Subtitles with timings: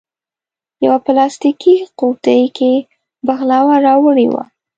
[0.85, 2.71] یوه پلاستیکي قوتۍ کې
[3.27, 4.43] بغلاوه راوړې وه.